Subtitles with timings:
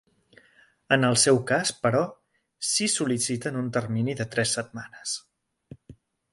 [0.95, 2.01] En el seu cas, però,
[2.71, 5.17] sí sol·liciten un termini de tres setmanes.